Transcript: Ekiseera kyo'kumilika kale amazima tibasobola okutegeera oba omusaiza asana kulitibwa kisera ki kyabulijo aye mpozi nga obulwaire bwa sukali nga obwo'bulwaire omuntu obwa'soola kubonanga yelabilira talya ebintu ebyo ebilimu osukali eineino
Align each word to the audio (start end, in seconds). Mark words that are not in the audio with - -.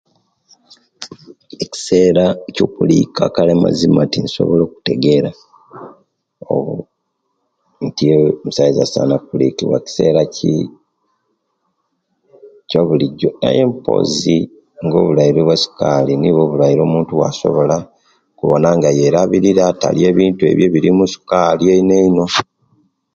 Ekiseera 1.63 2.25
kyo'kumilika 2.55 3.23
kale 3.35 3.51
amazima 3.55 4.01
tibasobola 4.11 4.61
okutegeera 4.65 5.31
oba 6.53 6.83
omusaiza 8.41 8.81
asana 8.83 9.15
kulitibwa 9.27 9.77
kisera 9.85 10.21
ki 10.35 10.53
kyabulijo 12.69 13.29
aye 13.47 13.61
mpozi 13.71 14.37
nga 14.83 14.95
obulwaire 14.99 15.39
bwa 15.43 15.57
sukali 15.63 16.11
nga 16.15 16.29
obwo'bulwaire 16.31 16.81
omuntu 16.83 17.11
obwa'soola 17.13 17.77
kubonanga 18.37 18.89
yelabilira 18.99 19.65
talya 19.81 20.05
ebintu 20.11 20.41
ebyo 20.51 20.63
ebilimu 20.67 21.01
osukali 21.05 21.63
eineino 21.73 22.23